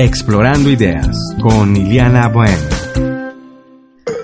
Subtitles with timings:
[0.00, 2.56] Explorando Ideas con Iliana Bohem.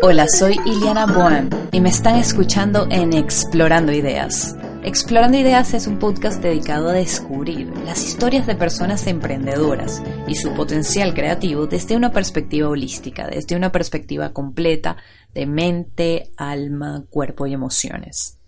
[0.02, 4.54] Hola, soy Iliana Bohem y me están escuchando en Explorando Ideas.
[4.84, 10.54] Explorando Ideas es un podcast dedicado a descubrir las historias de personas emprendedoras y su
[10.54, 14.96] potencial creativo desde una perspectiva holística, desde una perspectiva completa
[15.34, 18.38] de mente, alma, cuerpo y emociones.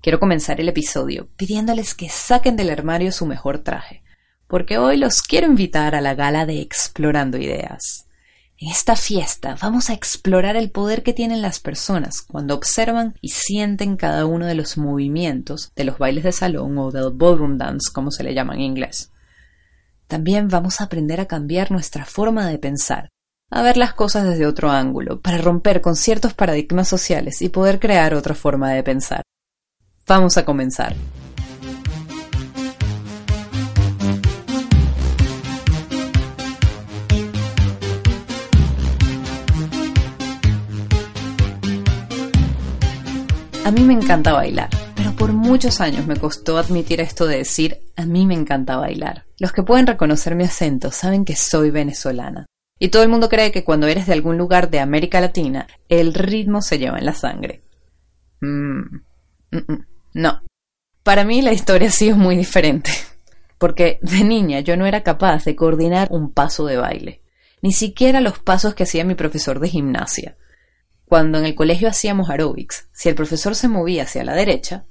[0.00, 4.02] Quiero comenzar el episodio pidiéndoles que saquen del armario su mejor traje
[4.46, 8.06] porque hoy los quiero invitar a la gala de Explorando Ideas.
[8.58, 13.28] En esta fiesta vamos a explorar el poder que tienen las personas cuando observan y
[13.28, 17.92] sienten cada uno de los movimientos de los bailes de salón o del ballroom dance,
[17.92, 19.10] como se le llama en inglés.
[20.06, 23.10] También vamos a aprender a cambiar nuestra forma de pensar,
[23.50, 27.78] a ver las cosas desde otro ángulo, para romper con ciertos paradigmas sociales y poder
[27.78, 29.22] crear otra forma de pensar.
[30.06, 30.94] Vamos a comenzar.
[43.66, 47.80] A mí me encanta bailar, pero por muchos años me costó admitir esto de decir
[47.96, 49.24] a mí me encanta bailar.
[49.40, 52.46] Los que pueden reconocer mi acento saben que soy venezolana.
[52.78, 56.14] Y todo el mundo cree que cuando eres de algún lugar de América Latina, el
[56.14, 57.64] ritmo se lleva en la sangre.
[58.40, 58.82] Mm,
[59.50, 60.42] mm, mm, no.
[61.02, 62.92] Para mí la historia ha sido muy diferente.
[63.58, 67.20] Porque de niña yo no era capaz de coordinar un paso de baile.
[67.62, 70.36] Ni siquiera los pasos que hacía mi profesor de gimnasia.
[71.06, 74.86] Cuando en el colegio hacíamos aeróbics, si el profesor se movía hacia la derecha,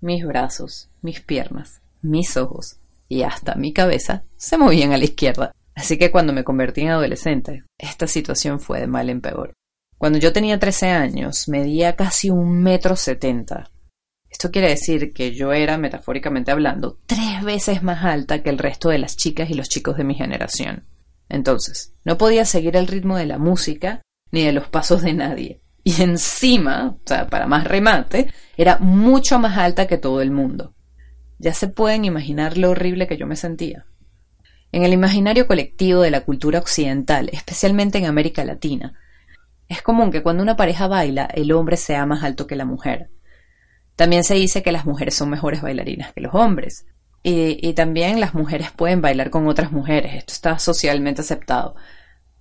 [0.00, 2.78] mis brazos, mis piernas, mis ojos
[3.08, 5.52] y hasta mi cabeza se movían a la izquierda.
[5.74, 9.52] Así que cuando me convertí en adolescente, esta situación fue de mal en peor.
[9.98, 13.70] Cuando yo tenía 13 años, medía casi un metro setenta.
[14.30, 18.88] Esto quiere decir que yo era, metafóricamente hablando, tres veces más alta que el resto
[18.88, 20.84] de las chicas y los chicos de mi generación.
[21.28, 24.00] Entonces, no podía seguir el ritmo de la música
[24.34, 25.62] ni de los pasos de nadie.
[25.84, 30.74] Y encima, o sea, para más remate, era mucho más alta que todo el mundo.
[31.38, 33.86] Ya se pueden imaginar lo horrible que yo me sentía.
[34.72, 38.98] En el imaginario colectivo de la cultura occidental, especialmente en América Latina,
[39.68, 43.10] es común que cuando una pareja baila, el hombre sea más alto que la mujer.
[43.94, 46.86] También se dice que las mujeres son mejores bailarinas que los hombres.
[47.22, 50.14] Y, y también las mujeres pueden bailar con otras mujeres.
[50.14, 51.76] Esto está socialmente aceptado.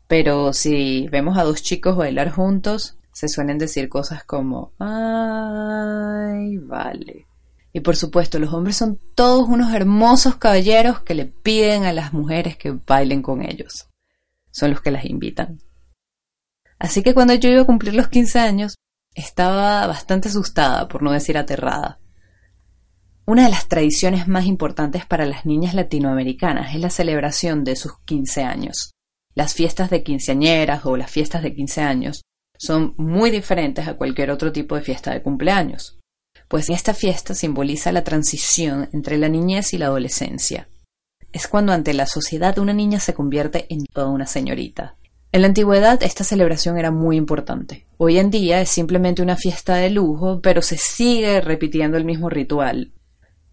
[0.07, 7.27] Pero si vemos a dos chicos bailar juntos, se suelen decir cosas como, ay, vale.
[7.71, 12.13] Y por supuesto, los hombres son todos unos hermosos caballeros que le piden a las
[12.13, 13.89] mujeres que bailen con ellos.
[14.51, 15.59] Son los que las invitan.
[16.77, 18.75] Así que cuando yo iba a cumplir los 15 años,
[19.15, 21.99] estaba bastante asustada, por no decir aterrada.
[23.25, 27.97] Una de las tradiciones más importantes para las niñas latinoamericanas es la celebración de sus
[27.99, 28.93] 15 años.
[29.35, 32.21] Las fiestas de quinceañeras o las fiestas de 15 años
[32.57, 35.99] son muy diferentes a cualquier otro tipo de fiesta de cumpleaños,
[36.47, 40.69] pues esta fiesta simboliza la transición entre la niñez y la adolescencia.
[41.31, 44.95] Es cuando ante la sociedad una niña se convierte en toda una señorita.
[45.31, 47.87] En la antigüedad esta celebración era muy importante.
[47.97, 52.29] Hoy en día es simplemente una fiesta de lujo, pero se sigue repitiendo el mismo
[52.29, 52.93] ritual.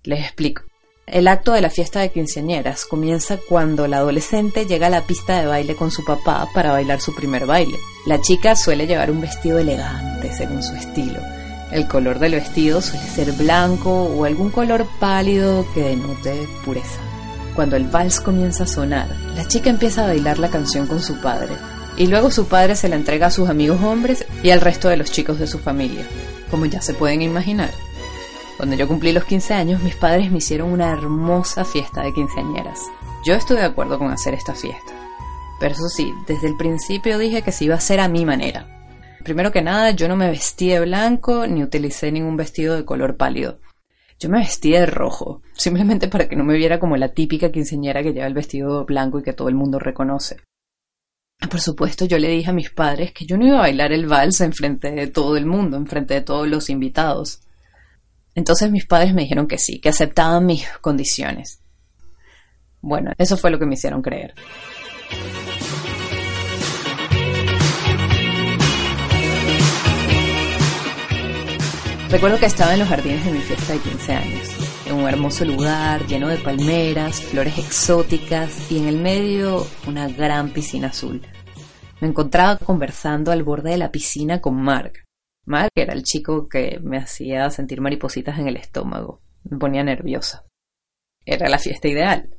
[0.03, 0.70] Les explico.
[1.11, 5.41] El acto de la fiesta de quinceañeras comienza cuando la adolescente llega a la pista
[5.41, 7.77] de baile con su papá para bailar su primer baile.
[8.07, 11.19] La chica suele llevar un vestido elegante según su estilo.
[11.73, 17.01] El color del vestido suele ser blanco o algún color pálido que denote pureza.
[17.57, 21.21] Cuando el vals comienza a sonar, la chica empieza a bailar la canción con su
[21.21, 21.55] padre,
[21.97, 24.97] y luego su padre se la entrega a sus amigos hombres y al resto de
[24.97, 26.07] los chicos de su familia,
[26.53, 27.71] como ya se pueden imaginar.
[28.61, 32.79] Cuando yo cumplí los 15 años, mis padres me hicieron una hermosa fiesta de quinceañeras.
[33.25, 34.93] Yo estuve de acuerdo con hacer esta fiesta.
[35.59, 38.67] Pero eso sí, desde el principio dije que se iba a hacer a mi manera.
[39.25, 43.17] Primero que nada, yo no me vestí de blanco ni utilicé ningún vestido de color
[43.17, 43.61] pálido.
[44.19, 48.03] Yo me vestí de rojo, simplemente para que no me viera como la típica quinceañera
[48.03, 50.37] que lleva el vestido blanco y que todo el mundo reconoce.
[51.49, 54.07] Por supuesto, yo le dije a mis padres que yo no iba a bailar el
[54.07, 57.41] vals en frente de todo el mundo, en frente de todos los invitados.
[58.41, 61.61] Entonces mis padres me dijeron que sí, que aceptaban mis condiciones.
[62.81, 64.33] Bueno, eso fue lo que me hicieron creer.
[72.09, 74.49] Recuerdo que estaba en los jardines de mi fiesta de 15 años,
[74.87, 80.49] en un hermoso lugar lleno de palmeras, flores exóticas y en el medio una gran
[80.49, 81.21] piscina azul.
[82.01, 85.05] Me encontraba conversando al borde de la piscina con Mark,
[85.51, 89.21] Mark era el chico que me hacía sentir maripositas en el estómago.
[89.43, 90.47] Me ponía nerviosa.
[91.27, 92.31] Era la fiesta ideal.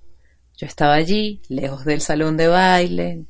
[0.56, 3.26] Yo estaba allí, lejos del salón de baile,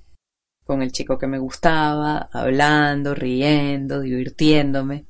[0.65, 5.07] con el chico que me gustaba, hablando, riendo, divirtiéndome,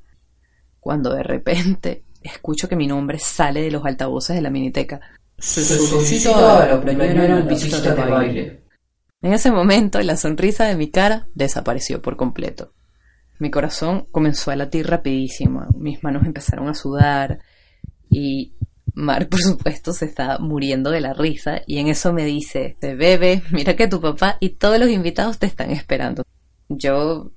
[0.79, 5.01] cuando de repente escucho que mi nombre sale de los altavoces de la miniteca.
[7.95, 8.63] De baile.
[9.21, 12.74] En ese momento, la sonrisa de mi cara desapareció por completo.
[13.41, 17.39] Mi corazón comenzó a latir rapidísimo, mis manos empezaron a sudar
[18.07, 18.53] y
[18.93, 23.41] Mar, por supuesto, se está muriendo de la risa y en eso me dice, bebe,
[23.51, 26.21] mira que tu papá y todos los invitados te están esperando.
[26.69, 27.31] Yo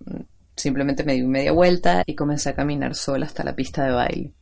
[0.54, 4.34] simplemente me di media vuelta y comencé a caminar sola hasta la pista de baile.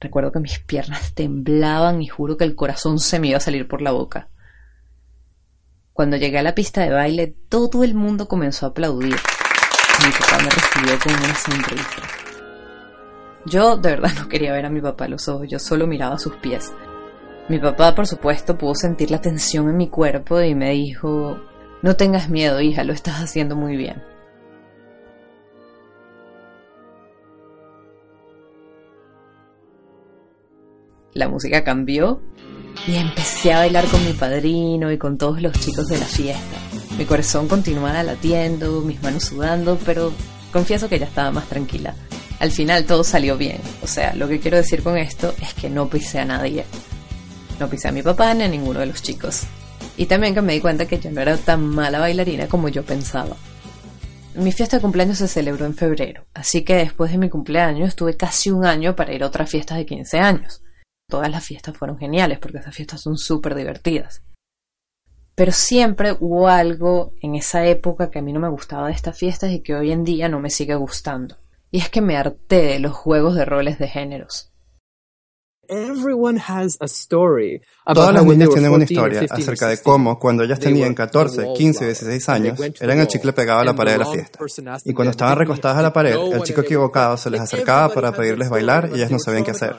[0.00, 3.68] Recuerdo que mis piernas temblaban y juro que el corazón se me iba a salir
[3.68, 4.30] por la boca.
[5.92, 9.16] Cuando llegué a la pista de baile, todo el mundo comenzó a aplaudir.
[10.04, 12.02] Mi papá me recibió con una sonrisa.
[13.44, 16.34] Yo de verdad no quería ver a mi papá los ojos, yo solo miraba sus
[16.36, 16.72] pies.
[17.48, 21.38] Mi papá, por supuesto, pudo sentir la tensión en mi cuerpo y me dijo,
[21.82, 24.02] no tengas miedo, hija, lo estás haciendo muy bien.
[31.14, 32.22] La música cambió
[32.86, 36.71] y empecé a bailar con mi padrino y con todos los chicos de la fiesta.
[36.98, 40.12] Mi corazón continuaba latiendo, mis manos sudando, pero
[40.52, 41.94] confieso que ya estaba más tranquila.
[42.38, 43.60] Al final todo salió bien.
[43.82, 46.64] O sea, lo que quiero decir con esto es que no pisé a nadie.
[47.58, 49.44] No pisé a mi papá ni a ninguno de los chicos.
[49.96, 52.84] Y también que me di cuenta que yo no era tan mala bailarina como yo
[52.84, 53.36] pensaba.
[54.34, 58.16] Mi fiesta de cumpleaños se celebró en febrero, así que después de mi cumpleaños tuve
[58.16, 60.62] casi un año para ir a otras fiestas de 15 años.
[61.08, 64.22] Todas las fiestas fueron geniales porque esas fiestas son súper divertidas.
[65.34, 69.18] Pero siempre hubo algo en esa época que a mí no me gustaba de estas
[69.18, 71.36] fiestas y que hoy en día no me sigue gustando.
[71.70, 74.52] Y es que me harté de los juegos de roles de géneros.
[77.94, 82.28] Todas las niñas tienen una historia acerca de cómo, cuando ellas tenían 14, 15 16
[82.28, 84.38] años, eran el chicle pegado a la pared de la fiesta.
[84.84, 88.50] Y cuando estaban recostadas a la pared, el chico equivocado se les acercaba para pedirles
[88.50, 89.76] bailar y ellas no sabían qué hacer.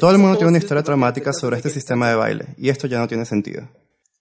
[0.00, 2.98] Todo el mundo tiene una historia traumática sobre este sistema de baile, y esto ya
[2.98, 3.68] no tiene sentido.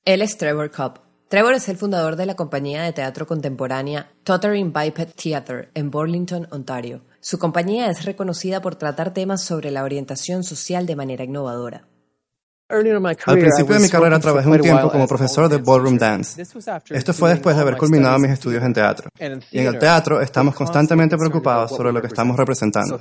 [0.05, 0.99] Él es Trevor Cobb.
[1.29, 6.45] Trevor es el fundador de la compañía de teatro contemporánea Tottering Biped Theatre en Burlington,
[6.51, 7.05] Ontario.
[7.21, 11.87] Su compañía es reconocida por tratar temas sobre la orientación social de manera innovadora.
[12.73, 16.41] Al principio de mi carrera trabajé un tiempo como profesor de ballroom dance.
[16.89, 19.09] Esto fue después de haber culminado mis estudios en teatro.
[19.51, 22.99] Y en el teatro estamos constantemente preocupados sobre lo que estamos representando.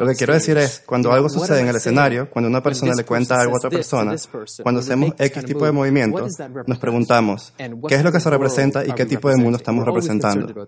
[0.00, 3.04] Lo que quiero decir es, cuando algo sucede en el escenario, cuando una persona le
[3.04, 4.14] cuenta algo a otra persona,
[4.62, 6.26] cuando hacemos X tipo de movimiento,
[6.66, 7.52] nos preguntamos,
[7.88, 10.66] ¿qué es lo que se representa y qué tipo de mundo estamos representando?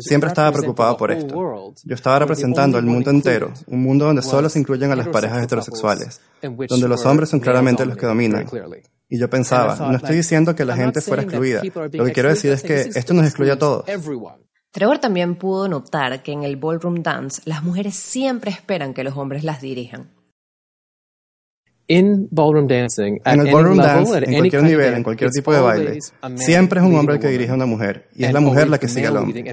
[0.00, 1.74] Siempre estaba preocupado por esto.
[1.84, 5.42] Yo estaba representando el mundo entero, un mundo donde solo se incluyen a las parejas
[5.42, 8.46] heterosexuales, donde los hombres son claramente los que dominan.
[9.08, 11.62] Y yo pensaba, no estoy diciendo que la gente fuera excluida.
[11.92, 13.84] Lo que quiero decir es que esto nos excluye a todos.
[14.70, 19.16] Trevor también pudo notar que en el ballroom dance las mujeres siempre esperan que los
[19.16, 20.10] hombres las dirijan.
[23.24, 25.98] En el ballroom dance, en cualquier nivel, en cualquier tipo de baile,
[26.36, 28.78] siempre es un hombre el que dirige a una mujer, y es la mujer la
[28.78, 29.44] que sigue al hombre.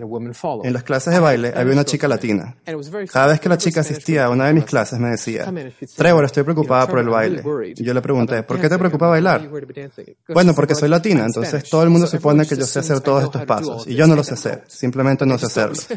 [0.63, 2.55] En las clases de baile había una chica latina.
[3.11, 5.45] Cada vez que la chica asistía a una de mis clases me decía,
[5.97, 7.43] Trevor, estoy preocupada por el baile.
[7.77, 9.49] Y yo le pregunté, ¿por qué te preocupa bailar?
[10.29, 13.45] Bueno, porque soy latina, entonces todo el mundo supone que yo sé hacer todos estos
[13.45, 15.87] pasos, y yo no los sé hacer, simplemente no sé hacerlos.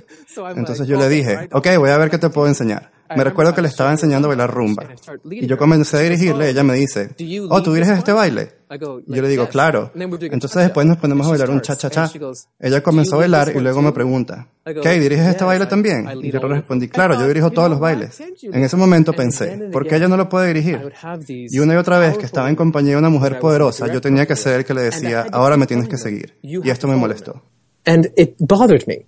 [0.56, 2.90] Entonces yo le dije, ok, voy a ver qué te puedo enseñar.
[3.16, 4.84] Me recuerdo que le estaba enseñando a bailar rumba.
[5.30, 7.10] Y yo comencé a dirigirle, ella me dice,
[7.50, 8.52] oh, ¿tú diriges este baile?
[8.80, 9.92] Yo le digo, claro.
[9.94, 12.10] Entonces después nos ponemos a bailar un cha-cha-cha.
[12.58, 14.48] Ella comenzó a bailar y luego me pregunta,
[14.82, 14.98] ¿qué?
[14.98, 16.08] ¿Diriges este baile también?
[16.22, 18.20] Y yo le respondí, claro, yo dirijo todos los bailes.
[18.42, 20.80] En ese momento pensé, ¿por qué ella no lo puede dirigir?
[21.28, 24.26] Y una y otra vez que estaba en compañía de una mujer poderosa, yo tenía
[24.26, 26.38] que ser el que le decía, ahora me tienes que seguir.
[26.42, 27.42] Y esto me molestó.
[27.86, 29.04] And it bothered me.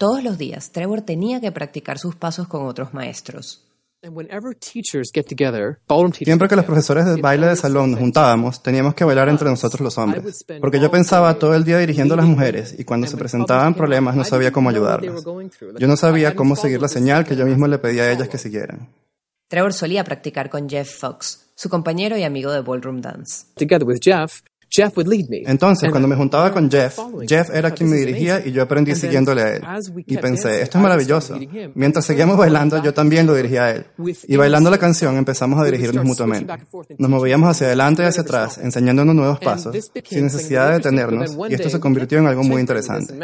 [0.00, 3.66] Todos los días, Trevor tenía que practicar sus pasos con otros maestros.
[4.00, 9.82] Siempre que los profesores de baile de salón nos juntábamos, teníamos que bailar entre nosotros
[9.82, 10.46] los hombres.
[10.58, 14.16] Porque yo pensaba todo el día dirigiendo a las mujeres y cuando se presentaban problemas
[14.16, 15.22] no sabía cómo ayudarlas.
[15.78, 18.38] Yo no sabía cómo seguir la señal que yo mismo le pedía a ellas que
[18.38, 18.88] siguieran.
[19.48, 23.44] Trevor solía practicar con Jeff Fox, su compañero y amigo de ballroom dance.
[25.46, 29.42] Entonces, cuando me juntaba con Jeff, Jeff era quien me dirigía y yo aprendí siguiéndole
[29.42, 29.62] a él.
[30.06, 31.38] Y pensé, esto es maravilloso.
[31.74, 33.86] Mientras seguíamos bailando, yo también lo dirigía a él.
[34.26, 36.52] Y bailando la canción empezamos a dirigirnos mutuamente.
[36.98, 41.54] Nos movíamos hacia adelante y hacia atrás, enseñándonos nuevos pasos, sin necesidad de detenernos, y
[41.54, 43.14] esto se convirtió en algo muy interesante.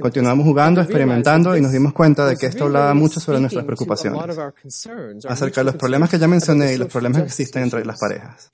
[0.00, 4.20] Continuamos jugando, experimentando y nos dimos cuenta de que esto hablaba mucho sobre nuestras preocupaciones,
[5.28, 8.50] acerca de los problemas que ya mencioné y los problemas que existen entre las parejas.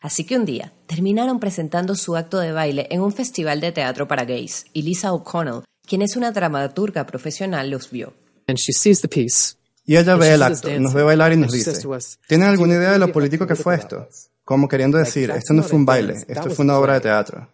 [0.00, 4.08] Así que un día terminaron presentando su acto de baile en un festival de teatro
[4.08, 8.14] para gays y Lisa O'Connell, quien es una dramaturga profesional, los vio.
[9.84, 11.72] Y ella ve el acto, nos ve bailar y nos dice,
[12.26, 14.08] ¿tienen alguna idea de lo político que fue esto?
[14.44, 17.48] Como queriendo decir, esto no fue un baile, esto fue una obra de teatro.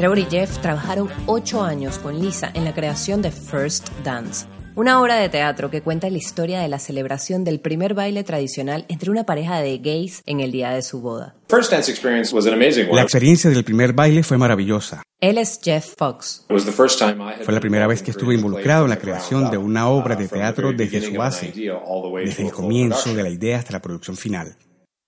[0.00, 4.98] Trevor y Jeff trabajaron ocho años con Lisa en la creación de First Dance, una
[4.98, 9.10] obra de teatro que cuenta la historia de la celebración del primer baile tradicional entre
[9.10, 11.34] una pareja de gays en el día de su boda.
[11.50, 15.02] La experiencia del primer baile fue maravillosa.
[15.20, 16.46] Él es Jeff Fox.
[16.48, 20.72] Fue la primera vez que estuve involucrado en la creación de una obra de teatro
[20.72, 21.52] desde su base,
[22.24, 24.56] desde el comienzo de la idea hasta la producción final.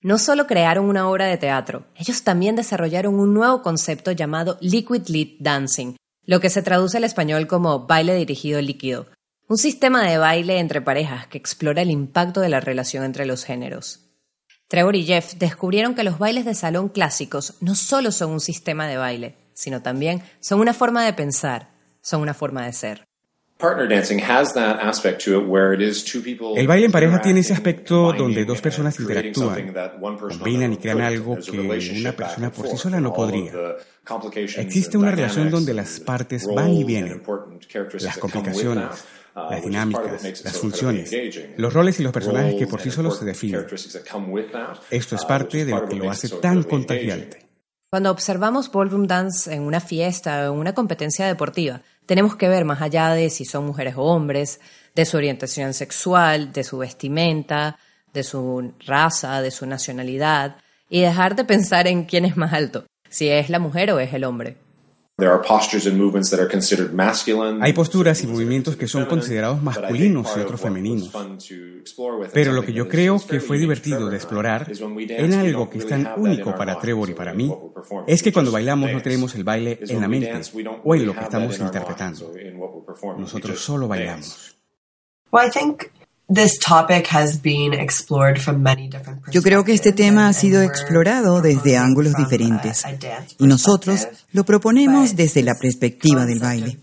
[0.02, 5.06] No solo crearon una obra de teatro, ellos también desarrollaron un nuevo concepto llamado Liquid
[5.06, 5.94] Lead Dancing,
[6.24, 9.06] lo que se traduce al español como baile dirigido líquido,
[9.48, 13.44] un sistema de baile entre parejas que explora el impacto de la relación entre los
[13.44, 14.00] géneros.
[14.66, 18.88] Trevor y Jeff descubrieron que los bailes de salón clásicos no solo son un sistema
[18.88, 21.68] de baile, sino también son una forma de pensar,
[22.00, 23.04] son una forma de ser.
[26.56, 29.72] El baile en pareja tiene ese aspecto donde dos personas interactúan,
[30.18, 33.52] combinan y crean algo que una persona por sí sola no podría.
[34.56, 37.22] Existe una relación donde las partes van y vienen,
[38.00, 39.04] las complicaciones,
[39.36, 41.14] uh, las dinámicas, las funciones,
[41.56, 43.64] los roles y los personajes que por sí solos se definen.
[44.90, 47.51] Esto es uh, parte de lo que lo hace tan contagiante.
[47.92, 52.64] Cuando observamos ballroom dance en una fiesta o en una competencia deportiva, tenemos que ver
[52.64, 54.62] más allá de si son mujeres o hombres,
[54.94, 57.76] de su orientación sexual, de su vestimenta,
[58.14, 60.56] de su raza, de su nacionalidad,
[60.88, 64.14] y dejar de pensar en quién es más alto, si es la mujer o es
[64.14, 64.56] el hombre.
[67.60, 71.12] Hay posturas y movimientos que son considerados masculinos y otros femeninos.
[72.32, 76.14] Pero lo que yo creo que fue divertido de explorar en algo que es tan
[76.16, 77.54] único para Trevor y para mí
[78.06, 80.40] es que cuando bailamos no tenemos el baile en la mente
[80.82, 82.32] o en lo que estamos interpretando.
[83.18, 84.56] Nosotros solo bailamos.
[89.30, 92.84] Yo creo que este tema ha sido explorado desde ángulos diferentes
[93.38, 96.78] y nosotros lo proponemos desde la perspectiva del baile.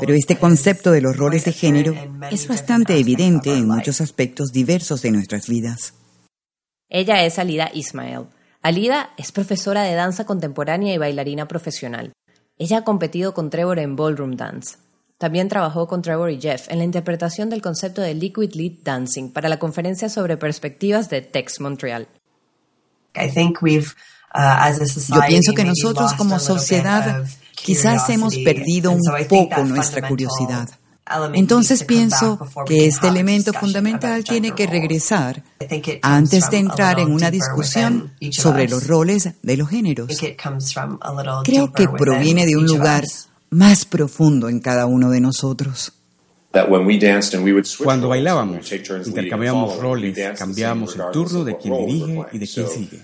[0.00, 1.94] Pero este concepto de los roles de género
[2.30, 5.94] es bastante evidente en muchos aspectos diversos de nuestras vidas.
[6.88, 8.26] Ella es Alida Ismael.
[8.60, 12.12] Alida es profesora de danza contemporánea y bailarina profesional.
[12.58, 14.76] Ella ha competido con Trevor en ballroom dance.
[15.22, 19.30] También trabajó con Trevor y Jeff en la interpretación del concepto de Liquid Lead Dancing
[19.30, 22.08] para la conferencia sobre perspectivas de Tex Montreal.
[23.14, 23.22] Uh,
[25.14, 27.24] Yo pienso que nosotros como sociedad
[27.54, 30.68] quizás hemos perdido un poco nuestra curiosidad.
[31.34, 35.44] Entonces pienso que este elemento fundamental tiene que regresar
[36.02, 40.20] antes de entrar en una discusión sobre los roles de los géneros.
[41.44, 43.04] Creo que proviene de un lugar
[43.52, 45.92] más profundo en cada uno de nosotros.
[47.82, 48.72] Cuando bailábamos,
[49.06, 53.00] intercambiábamos roles, cambiábamos el turno de quien dirige y de quien sigue.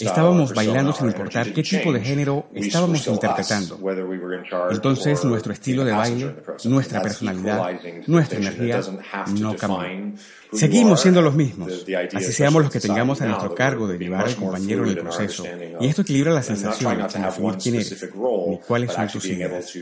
[0.00, 3.78] Estábamos bailando sin importar qué tipo de género estábamos interpretando.
[4.70, 7.70] Entonces nuestro estilo de baile, nuestra personalidad,
[8.06, 8.80] nuestra energía
[9.38, 10.12] no cambió.
[10.52, 14.36] Seguimos siendo los mismos, así seamos los que tengamos a nuestro cargo de llevar al
[14.36, 15.44] compañero en el proceso.
[15.80, 18.08] Y esto equilibra las sensaciones sin definir quién eres,
[18.48, 19.74] ni cuáles son tus ideas.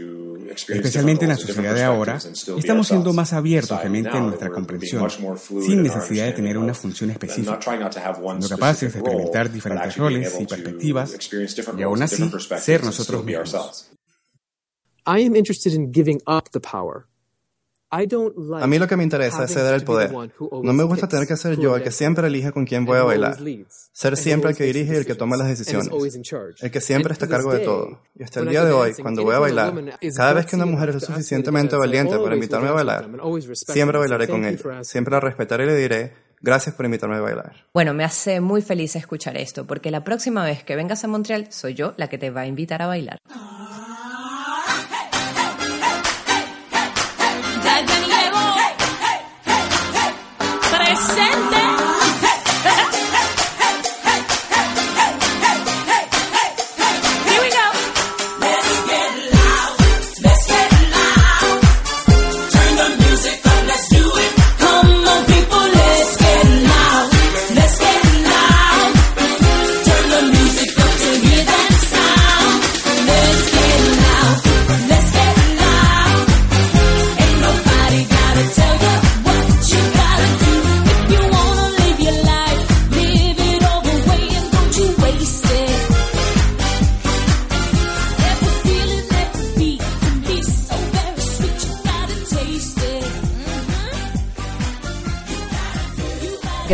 [0.68, 2.18] Especialmente en la sociedad de ahora,
[2.56, 7.10] estamos siendo más abiertos de mente en nuestra comprensión, sin necesidad de tener una función
[7.10, 11.16] específica, siendo capaces de experimentar diferentes roles y perspectivas
[11.76, 13.90] y aún así ser nosotros mismos.
[15.08, 17.06] I am interested in giving up the power
[17.90, 20.12] a mí lo que me interesa es ceder el poder.
[20.12, 23.04] No me gusta tener que ser yo el que siempre elige con quién voy a
[23.04, 23.38] bailar.
[23.92, 25.88] Ser siempre el que dirige y el que toma las decisiones.
[26.60, 28.02] El que siempre está a cargo de todo.
[28.14, 29.72] Y hasta el día de hoy, cuando voy a bailar,
[30.16, 33.08] cada vez que una mujer es lo suficientemente valiente para invitarme a bailar,
[33.52, 34.84] siempre bailaré con ella.
[34.84, 37.66] Siempre la respetaré y le diré, Gracias por invitarme a bailar.
[37.72, 41.48] Bueno, me hace muy feliz escuchar esto, porque la próxima vez que vengas a Montreal
[41.50, 43.18] soy yo la que te va a invitar a bailar.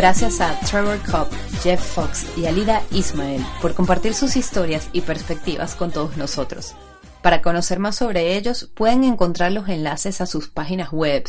[0.03, 1.29] Gracias a Trevor Cobb,
[1.61, 6.75] Jeff Fox y Alida Ismael por compartir sus historias y perspectivas con todos nosotros.
[7.21, 11.23] Para conocer más sobre ellos, pueden encontrar los enlaces a sus páginas web,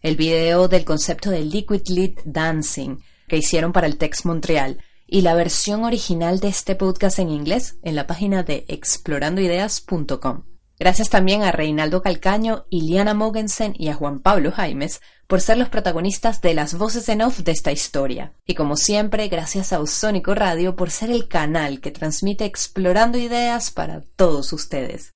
[0.00, 5.22] el video del concepto de Liquid Lead Dancing que hicieron para el Text Montreal y
[5.22, 10.44] la versión original de este podcast en inglés en la página de explorandoideas.com.
[10.80, 15.68] Gracias también a Reinaldo Calcaño, Iliana Mogensen y a Juan Pablo Jaimes por ser los
[15.68, 18.32] protagonistas de las voces en off de esta historia.
[18.46, 23.70] Y como siempre, gracias a Usónico Radio por ser el canal que transmite explorando ideas
[23.70, 25.12] para todos ustedes.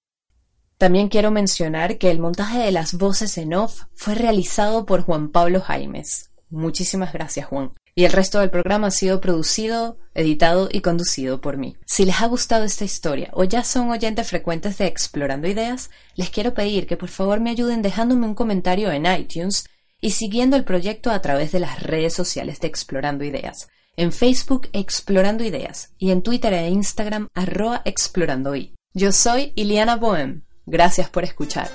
[0.77, 5.31] También quiero mencionar que el montaje de las voces en off fue realizado por Juan
[5.31, 6.31] Pablo Jaimes.
[6.51, 11.57] Muchísimas gracias, Juan y el resto del programa ha sido producido, editado y conducido por
[11.57, 11.77] mí.
[11.87, 16.31] Si les ha gustado esta historia o ya son oyentes frecuentes de Explorando Ideas, les
[16.31, 19.67] quiero pedir que por favor me ayuden dejándome un comentario en iTunes
[20.01, 23.69] y siguiendo el proyecto a través de las redes sociales de Explorando Ideas.
[23.97, 28.55] En Facebook Explorando Ideas y en Twitter e Instagram arroba Explorando
[28.93, 30.43] Yo soy Iliana Bohem.
[30.67, 31.71] Gracias por escuchar.